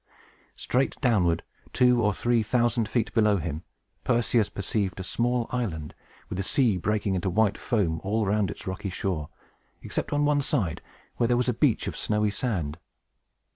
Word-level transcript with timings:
Straight 0.55 0.99
downward, 0.99 1.43
two 1.73 2.01
or 2.01 2.11
three 2.11 2.41
thousand 2.41 2.89
feet 2.89 3.13
below 3.13 3.37
him, 3.37 3.61
Perseus 4.03 4.49
perceived 4.49 4.99
a 4.99 5.03
small 5.03 5.45
island, 5.51 5.93
with 6.27 6.37
the 6.39 6.43
sea 6.43 6.75
breaking 6.77 7.13
into 7.13 7.29
white 7.29 7.55
foam 7.59 8.01
all 8.03 8.25
around 8.25 8.49
its 8.49 8.65
rocky 8.65 8.89
shore, 8.89 9.29
except 9.83 10.11
on 10.11 10.25
one 10.25 10.41
side, 10.41 10.81
where 11.17 11.27
there 11.27 11.37
was 11.37 11.49
a 11.49 11.53
beach 11.53 11.85
of 11.85 11.95
snowy 11.95 12.31
sand. 12.31 12.79